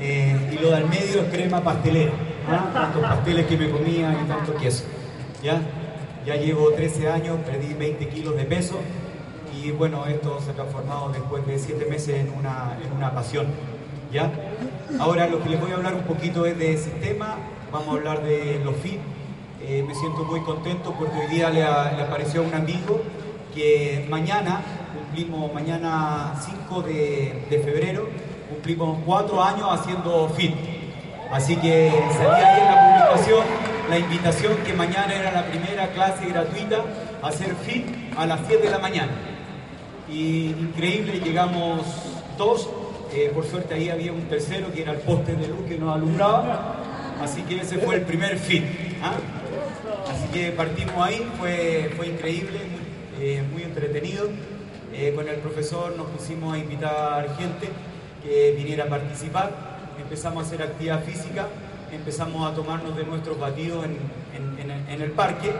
[0.00, 2.12] eh, y lo medio es crema pastelera.
[2.48, 2.70] ¿ah?
[2.72, 4.84] Tantos pasteles que me comía y tanto queso.
[5.42, 5.60] ¿ya?
[6.26, 8.78] ya llevo 13 años, perdí 20 kilos de peso
[9.54, 13.46] y bueno, esto se ha transformado después de 7 meses en una, en una pasión.
[14.12, 14.30] ¿ya?
[14.98, 17.36] Ahora lo que les voy a hablar un poquito es de sistema,
[17.72, 18.98] vamos a hablar de los FIT.
[19.66, 23.00] Eh, me siento muy contento porque hoy día le, a- le apareció a un amigo
[23.54, 24.60] que mañana,
[24.94, 28.08] cumplimos mañana 5 de, febrero,
[28.48, 30.54] cumplimos 4 años haciendo FIT.
[31.30, 36.26] Así que salía ahí en la publicación la invitación que mañana era la primera clase
[36.26, 36.84] gratuita
[37.22, 39.12] a hacer FIT a las 7 de la mañana.
[40.08, 41.82] Y increíble, llegamos
[42.38, 42.68] dos,
[43.12, 45.94] eh, por suerte ahí había un tercero que era el poste de luz que nos
[45.94, 46.76] alumbraba,
[47.22, 48.64] así que ese fue el primer FIT.
[49.02, 49.14] ¿ah?
[50.10, 54.28] Así que partimos ahí, fue, fue increíble, muy, eh, muy entretenido.
[54.96, 57.68] Eh, con el profesor nos pusimos a invitar gente
[58.22, 59.50] que viniera a participar,
[60.00, 61.46] empezamos a hacer actividad física,
[61.92, 63.90] empezamos a tomarnos de nuestros batidos en,
[65.02, 65.52] el- parque.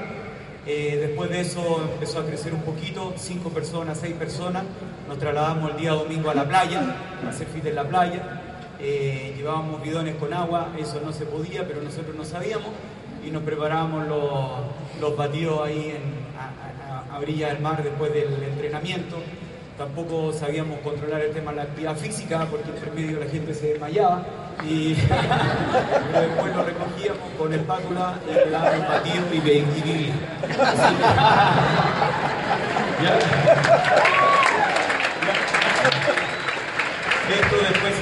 [0.67, 4.63] Eh, después de eso empezó a crecer un poquito, cinco personas, seis personas.
[5.09, 8.41] Nos trasladamos el día domingo a la playa, a hacer fit en la playa.
[8.81, 12.69] Eh, llevábamos bidones con agua, eso no se podía, pero nosotros no sabíamos.
[13.27, 14.51] Y nos preparábamos los,
[15.01, 16.45] los batidos ahí en- a,
[16.94, 19.23] a- a orilla del mar después del entrenamiento.
[19.79, 23.69] Tampoco sabíamos controlar el tema de la actividad física porque entre medio la gente se
[23.69, 24.25] desmayaba.
[24.65, 30.13] Y pero después lo recogíamos con el espátula y el batido y,
[33.03, 33.19] ¿Ya?
[37.35, 37.95] Esto después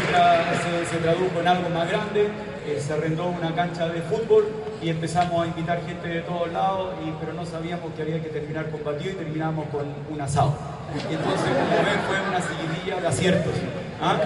[0.91, 2.29] se tradujo en algo más grande,
[2.67, 4.49] eh, se arrendó una cancha de fútbol
[4.83, 8.29] y empezamos a invitar gente de todos lados, y, pero no sabíamos que había que
[8.29, 10.55] terminar con batido y terminamos con un asado.
[10.95, 13.53] Entonces, como ven, fue una seguidilla de aciertos.
[14.01, 14.17] ¿ah?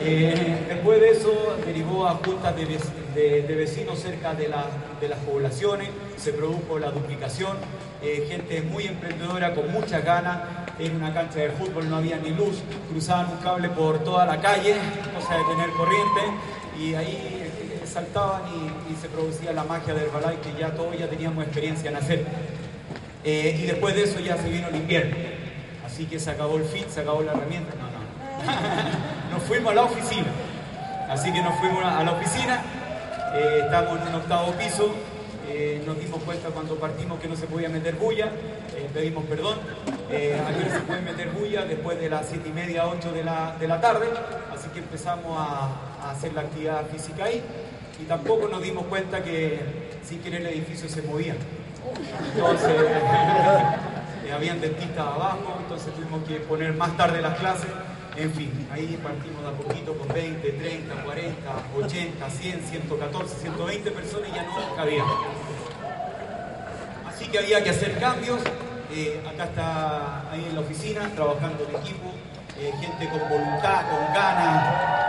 [0.00, 5.18] Eh, después de eso derivó a juntas de, vec- de- de vecinos cerca de las
[5.26, 7.56] poblaciones, se produjo la duplicación,
[8.02, 10.38] eh, gente muy emprendedora con muchas ganas,
[10.78, 14.40] en una cancha de fútbol no había ni luz, cruzaban un cable por toda la
[14.40, 14.74] calle,
[15.14, 16.20] cosa de tener corriente,
[16.78, 21.08] y ahí eh, saltaban y, se producía la magia del balay que ya todos ya
[21.08, 22.24] teníamos experiencia en hacer.
[23.24, 25.16] Eh, y después de eso ya se vino el invierno,
[25.84, 29.30] así que se acabó el fit, se acabó la herramienta, no, no.
[29.34, 30.26] nos fuimos a la oficina.
[31.08, 32.62] Así que nos fuimos a la oficina,
[33.34, 34.94] eh, estamos en un octavo piso,
[35.48, 38.30] eh, nos dimos cuenta cuando partimos que no se podía meter bulla,
[38.92, 39.58] pedimos perdón.
[39.86, 43.56] Aquí no se puede meter bulla después de las siete y media, 8 de la,
[43.58, 44.06] de la tarde,
[44.54, 47.42] así que empezamos a, hacer la actividad física ahí
[48.00, 49.60] y tampoco nos dimos cuenta que
[50.04, 51.34] sin querer el edificio se movía.
[52.34, 52.70] Entonces,
[54.26, 57.68] eh, habían dentistas abajo, entonces tuvimos que poner más tarde las clases.
[58.16, 61.34] En fin, ahí partimos de a poquito con 20, 30, 40,
[61.76, 65.04] 80, 100, 114, 120 personas y ya no cabía.
[67.08, 68.40] Así que había que hacer cambios.
[68.92, 72.12] Eh, acá está ahí en la oficina, trabajando en equipo,
[72.58, 74.64] eh, gente con voluntad, con ganas,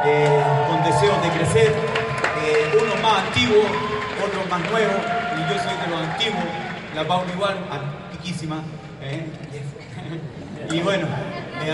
[0.06, 1.74] eh, con deseos de crecer,
[2.44, 3.66] eh, unos más antiguos,
[4.26, 4.96] otros más nuevos,
[5.38, 6.44] y yo soy de los antiguos,
[6.96, 8.62] la Paula igual, antiquísima.
[9.02, 9.26] ¿eh?
[10.72, 11.08] Y bueno,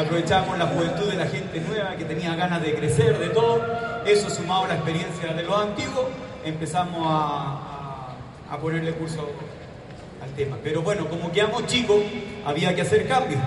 [0.01, 3.62] aprovechamos la juventud de la gente nueva que tenía ganas de crecer, de todo.
[4.05, 6.07] Eso sumado a la experiencia de los antiguos,
[6.43, 8.10] empezamos a-
[8.51, 9.29] a ponerle curso
[10.21, 10.57] al tema.
[10.62, 12.01] Pero bueno, como quedamos chicos,
[12.45, 13.39] había que hacer cambios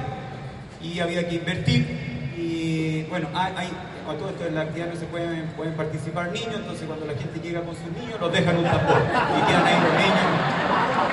[0.82, 2.13] y había que invertir.
[3.14, 3.70] Bueno, hay, hay-
[4.10, 7.14] a todo esto en la actividad no se pueden, pueden participar niños, entonces cuando la
[7.14, 10.26] gente llega con sus niños, los dejan un tambor y quedan ahí los niños.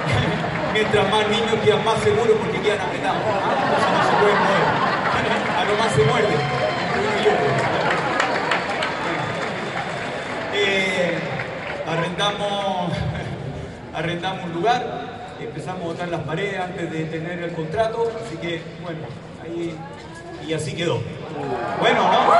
[0.74, 3.22] Mientras más niños quedan más seguros porque quedan apretados.
[3.22, 3.54] ¿ah?
[3.94, 4.66] No se pueden mover.
[5.62, 6.28] A lo más se muerde.
[10.54, 11.18] Eh,
[11.88, 12.92] arrendamos,
[13.96, 14.84] arrendamos un lugar,
[15.40, 19.00] empezamos a botar las paredes antes de tener el contrato, así que bueno,
[19.44, 19.74] ahí
[20.46, 21.00] y así quedó.
[21.80, 22.32] Bueno, ¿no?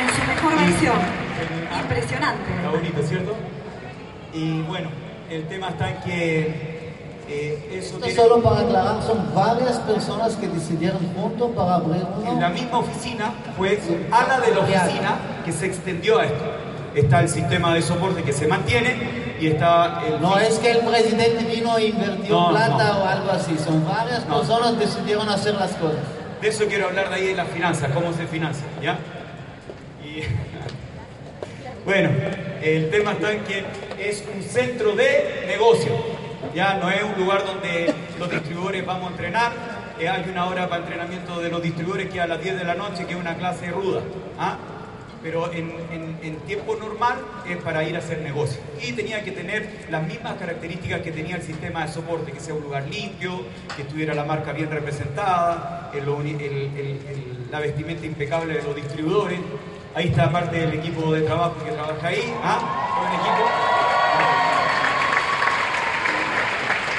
[0.00, 0.96] En su mejor versión.
[1.82, 2.42] Impresionante.
[2.56, 3.34] Está bonito, ¿cierto?
[4.32, 4.88] Y bueno,
[5.30, 6.86] el tema está en que
[7.28, 12.04] eh, eso Esto tiene- solo para aclarar, son varias personas que decidieron juntos para abrir
[12.20, 12.32] uno.
[12.32, 16.44] En la misma oficina fue un ala de la oficina que se extendió a esto.
[16.94, 20.20] Está el sistema de soporte que se mantiene y está el...
[20.20, 22.98] No es que el presidente vino e invirtió No, plata no.
[23.00, 24.38] o algo así, son varias No.
[24.38, 25.98] personas que decidieron hacer las cosas.
[26.40, 28.98] De eso quiero hablar de ahí de las finanzas, cómo se financia, ¿ya?
[30.04, 30.22] Y...
[31.84, 32.10] Bueno,
[32.62, 33.64] el tema está en que
[34.00, 35.92] es un centro de negocio,
[36.52, 39.52] ya no es un lugar donde los distribuidores vamos a entrenar,
[40.00, 42.64] eh, hay una hora para entrenamiento de los distribuidores que es a las 10 de
[42.64, 44.00] la noche, que es una clase ruda,
[44.36, 44.56] ¿ah?
[45.26, 47.16] Pero en, tiempo normal
[47.48, 48.60] es para ir a hacer negocio.
[48.80, 52.54] Y tenía que tener las mismas características que tenía el sistema de soporte, que sea
[52.54, 53.42] un lugar limpio,
[53.74, 59.40] que estuviera la marca bien representada, el- la vestimenta impecable de los distribuidores.
[59.96, 62.60] Ahí está parte del equipo de trabajo que trabaja ahí, ¿ah?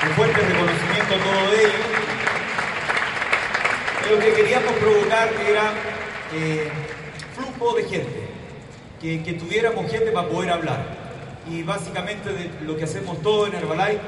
[0.04, 1.86] Un fuerte reconocimiento a todo de ellos.
[4.12, 5.72] Lo que queríamos provocar era
[6.34, 6.70] eh,
[7.58, 8.28] flujo de gente,
[9.02, 10.86] que, que tuviéramos gente para poder hablar.
[11.50, 14.00] Y básicamente de lo que hacemos todo en Herbalife,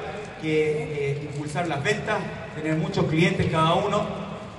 [0.41, 2.17] que eh, impulsar las ventas,
[2.55, 4.05] tener muchos clientes cada uno.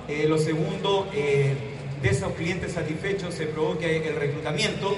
[0.07, 1.55] Eh, lo segundo, eh,
[2.01, 4.95] de esos clientes satisfechos se provoque el reclutamiento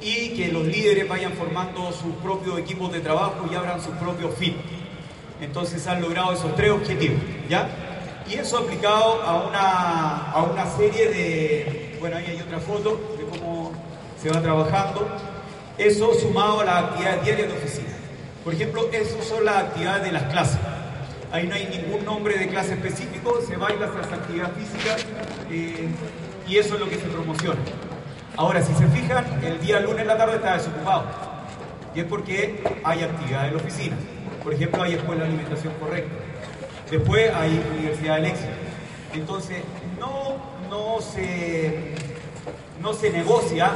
[0.00, 4.34] y que los líderes vayan formando sus propios equipos de trabajo y abran sus propios
[4.34, 4.54] fit.
[5.40, 7.68] Entonces han logrado esos tres objetivos, ¿ya?
[8.28, 13.13] Y eso aplicado a una, a una serie de, bueno, ahí hay otra foto
[14.24, 15.06] se va trabajando.
[15.76, 17.94] Eso sumado a las actividades diarias de oficina.
[18.42, 20.58] Por ejemplo, esas son las actividades de las clases.
[21.30, 24.96] Ahí no hay ningún nombre de clase específico, se baila esa actividad física
[25.50, 25.88] eh,
[26.48, 27.60] y eso es lo que se promociona.
[28.36, 31.04] Ahora, si se fijan, el día lunes en la tarde está desocupado.
[31.94, 33.96] Y es porque hay actividad en la oficina.
[34.42, 36.14] Por ejemplo, hay escuela de alimentación correcta.
[36.90, 38.52] Después hay Universidad del Éxito.
[39.12, 39.62] Entonces,
[40.00, 40.36] no,
[40.70, 41.94] no, se,
[42.80, 43.72] no se negocia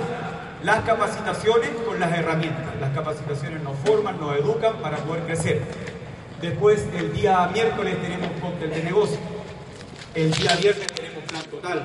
[0.62, 2.64] las capacitaciones con las herramientas.
[2.80, 5.62] Las capacitaciones nos forman, nos educan para poder crecer.
[6.40, 9.18] Después, el día miércoles tenemos cóctel de negocio.
[10.14, 11.84] El día viernes tenemos plan total.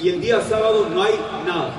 [0.00, 1.14] Y el día sábado no hay
[1.46, 1.74] nada.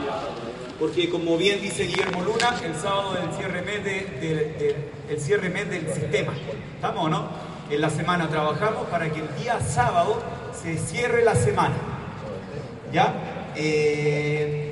[0.80, 5.70] Porque como bien dice Guillermo Luna, el sábado es el cierre mes, el cierre mes
[5.70, 6.34] del sistema.
[6.76, 7.28] ¿Estamos o no?
[7.70, 10.22] En la semana trabajamos para que el día sábado
[10.54, 11.76] se cierre la semana.
[12.94, 13.14] ¿Ya?
[13.56, 14.69] Eh,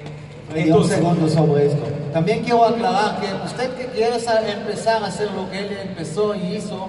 [0.50, 1.84] Freddy, un segundo sobre esto.
[2.14, 6.56] También quiero aclarar que usted que quiere empezar a hacer lo que él empezó y
[6.56, 6.88] hizo,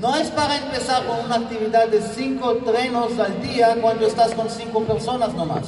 [0.00, 4.50] no es para empezar con una actividad de cinco trenos al día cuando estás con
[4.50, 5.62] cinco personas nomás.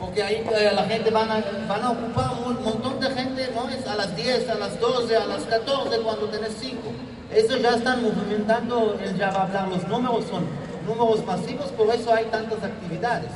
[0.00, 3.68] Porque ahí eh, la gente van a, van a ocupar un montón de gente, ¿no?
[3.68, 6.90] Es a las 10, a las 12, a las 14 cuando tenés cinco.
[7.32, 10.44] Eso ya están movimentando, él ya va a hablar, los números son
[10.86, 13.30] números masivos, por eso hay tantas actividades.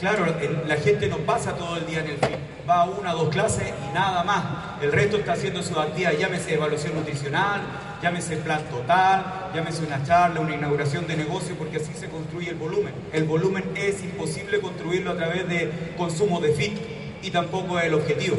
[0.00, 0.26] Claro,
[0.66, 3.28] la gente no pasa todo el día en el FIT, va a una o dos
[3.30, 4.44] clases y nada más.
[4.82, 7.62] El resto está haciendo su actividad, llámese evaluación nutricional,
[8.02, 12.56] llámese plan total, llámese una charla, una inauguración de negocio, porque así se construye el
[12.56, 12.92] volumen.
[13.10, 16.78] El volumen es imposible construirlo a través de consumo de FIT
[17.22, 18.36] y tampoco es el objetivo.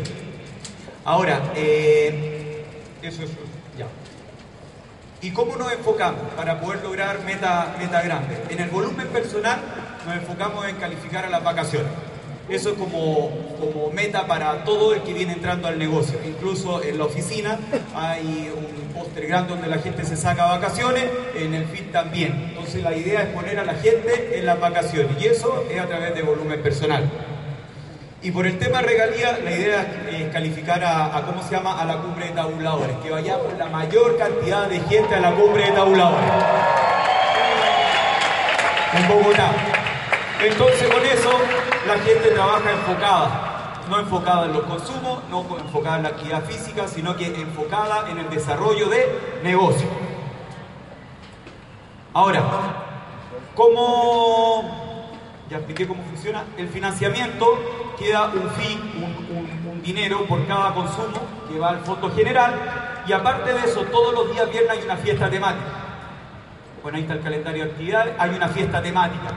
[1.05, 2.63] Ahora, eh,
[3.01, 3.31] eso es
[3.75, 3.87] ya.
[5.23, 8.43] ¿Y cómo nos enfocamos para poder lograr meta, meta grande?
[8.51, 9.59] En el volumen personal
[10.07, 11.91] nos enfocamos en calificar a las vacaciones.
[12.49, 13.29] Eso es como,
[13.59, 16.17] como meta para todo el que viene entrando al negocio.
[16.25, 17.59] Incluso en la oficina
[17.93, 21.03] hay un póster grande donde la gente se saca vacaciones,
[21.35, 22.31] en el FIT también.
[22.49, 25.87] Entonces la idea es poner a la gente en las vacaciones y eso es a
[25.87, 27.03] través de volumen personal.
[28.21, 31.85] Y por el tema regalía, la idea es calificar a, a, ¿cómo se llama?, a
[31.85, 35.71] la cumbre de tabuladores, que vayamos la mayor cantidad de gente a la cumbre de
[35.71, 36.31] tabuladores.
[38.93, 39.76] En Bogotá.
[40.41, 41.31] Entonces con eso
[41.87, 46.87] la gente trabaja enfocada, no enfocada en los consumos, no enfocada en la actividad física,
[46.87, 49.87] sino que enfocada en el desarrollo de negocio.
[52.13, 52.43] Ahora,
[53.55, 55.07] ¿cómo
[55.49, 56.43] ya expliqué cómo funciona.
[56.57, 57.57] El financiamiento
[57.97, 61.19] queda un fee, un, un- un dinero por cada consumo
[61.49, 63.03] que va al fondo general.
[63.07, 65.65] Y aparte de eso, todos los días viernes hay una fiesta temática.
[66.83, 68.13] Bueno, ahí está el calendario de actividades.
[68.19, 69.29] Hay una fiesta temática,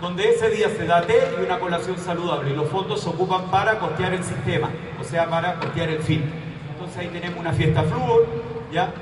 [0.00, 2.50] donde ese día se da té y una colación saludable.
[2.50, 4.70] Y los fondos se ocupan para costear el sistema,
[5.00, 6.24] o sea, para costear el fin.
[6.72, 8.26] Entonces ahí tenemos una fiesta flúor,
[8.72, 8.92] ¿ya?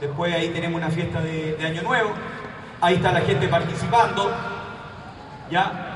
[0.00, 2.10] Después ahí tenemos una fiesta de, Año Nuevo.
[2.80, 4.30] Ahí está la gente participando.
[5.50, 5.90] ¿ya?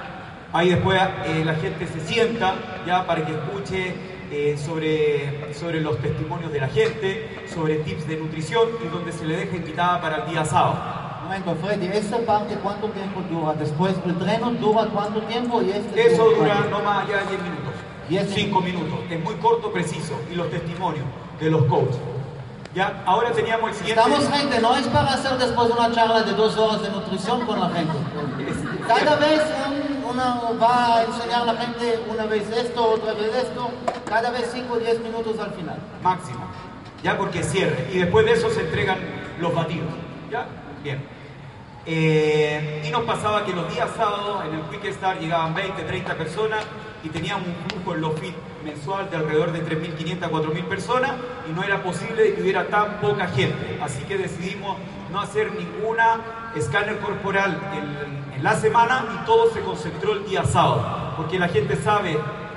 [0.52, 2.54] Ahí después eh, la gente se sienta,
[2.86, 3.06] ¿ya?
[3.06, 3.94] Para que escuche
[4.30, 9.26] eh, sobre, sobre los testimonios de la gente, sobre tips de nutrición y donde se
[9.26, 11.07] le deja invitada para el día sábado.
[11.28, 13.52] Momento, Freddy, ¿esa parte cuánto tiempo dura?
[13.52, 15.60] Después, ¿el treno dura cuánto tiempo?
[15.60, 16.70] Y este Eso dura cuánto?
[16.70, 17.72] no más allá de 10 minutos.
[18.08, 18.98] Diez 5 minutos.
[19.10, 20.18] Es muy corto, preciso.
[20.32, 21.04] Y los testimonios
[21.38, 21.98] de los coaches.
[22.74, 23.02] ¿Ya?
[23.04, 24.00] Ahora teníamos el siguiente...
[24.00, 27.60] Estamos gente, no es para hacer después una charla de dos horas de nutrición con
[27.60, 27.92] la gente.
[28.86, 33.34] Cada vez un- una va a enseñar a la gente una vez esto, otra vez
[33.34, 33.68] esto,
[34.06, 35.76] cada vez 5 o 10 minutos al final.
[36.02, 36.40] máximo,
[37.02, 37.86] ya porque cierre.
[37.92, 38.96] Y después de eso se entregan
[39.38, 39.88] los batidos.
[40.30, 40.46] ¿Ya?
[40.82, 41.00] Bien.
[41.86, 46.14] Eh, y nos pasaba que los días sábados en el Quick Start llegaban 20, 30
[46.16, 46.66] personas
[47.02, 51.12] y teníamos un flujo en los fit mensual de alrededor de 3.500 a 4.000 personas
[51.48, 53.78] y no era posible que hubiera tan poca gente.
[53.82, 54.76] Así que decidimos
[55.10, 56.20] no hacer ninguna
[56.54, 61.14] escáner corporal en, la semana y todo se concentró el día sábado.
[61.16, 62.16] Porque la gente sabe,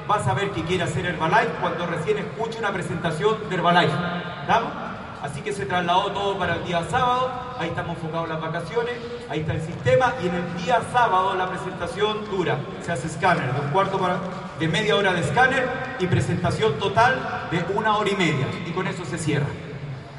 [0.10, 3.94] va a saber que quiere hacer Herbalife cuando recién escuche una presentación de Herbalife.
[4.42, 4.91] ¿Estamos?
[5.22, 8.94] Así que se trasladó todo para el día sábado, ahí estamos enfocados en las vacaciones,
[9.30, 10.16] ahí está el sistema.
[10.24, 13.54] Y en el día sábado la presentación dura, se hace escáner.
[13.54, 14.18] De un cuarto para,
[14.60, 15.70] de media hora de escáner
[16.00, 18.48] y presentación total de una hora y media.
[18.66, 19.46] Y con eso se cierra.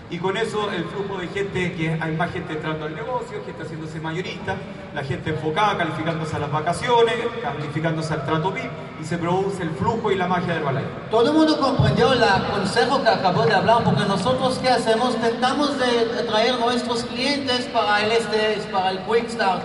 [0.08, 3.62] Y con eso el flujo de gente, que hay más gente entrando al negocio, gente
[3.62, 4.56] haciéndose mayorista,
[4.94, 8.70] la gente enfocada, calificándose a las vacaciones, calificándose al trato VIP
[9.02, 10.84] y se produce el flujo y la magia del balay.
[11.10, 12.22] Todo el mundo comprendió el
[12.52, 18.04] consejo que acabó de hablar, porque nosotros qué hacemos, tentamos de traer nuestros clientes para
[18.04, 19.62] el este, para el Quick Start.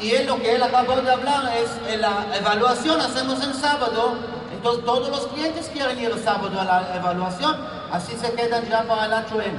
[0.00, 4.14] Y él, lo que él acabó de hablar es la evaluación, hacemos el sábado,
[4.54, 7.56] entonces todos los clientes quieren ir el sábado a la evaluación,
[7.92, 9.52] así se quedan ya para el 8M.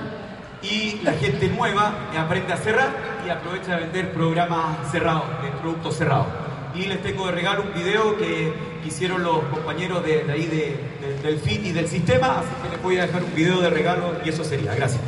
[0.63, 2.89] Y la gente nueva aprende a cerrar
[3.25, 6.48] y aprovecha de vender programas cerrados, de productos cerrados.
[6.75, 8.53] Y les tengo de regalo un video que
[8.85, 10.77] hicieron los compañeros de, ahí de-
[11.23, 14.13] del FIT y del sistema, así que les voy a dejar un video de regalo
[14.23, 14.73] y eso sería.
[14.75, 15.01] Gracias.